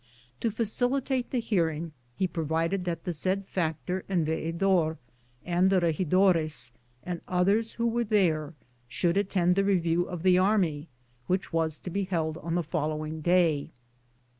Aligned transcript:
To 0.39 0.49
facilitate 0.49 1.29
the 1.29 1.39
hearing 1.39 1.91
he 2.15 2.25
provided 2.25 2.85
that 2.85 3.03
the 3.03 3.13
said 3.13 3.45
factor 3.45 4.03
and 4.09 4.25
veedor 4.25 4.97
and 5.45 5.69
the 5.69 5.79
regidores, 5.79 6.71
and 7.03 7.21
others 7.27 7.73
who 7.73 7.85
were 7.85 8.03
there, 8.03 8.55
should 8.87 9.15
attend 9.15 9.55
the 9.55 9.63
review 9.63 10.05
of 10.05 10.23
the 10.23 10.39
army, 10.39 10.87
which 11.27 11.53
was 11.53 11.77
to 11.77 11.91
be 11.91 12.05
held 12.05 12.39
on 12.39 12.55
the 12.55 12.63
follow 12.63 13.05
ing 13.05 13.21
day. 13.21 13.69